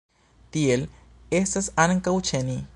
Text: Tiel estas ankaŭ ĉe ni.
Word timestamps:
Tiel 0.55 0.87
estas 1.43 1.71
ankaŭ 1.87 2.19
ĉe 2.31 2.45
ni. 2.51 2.61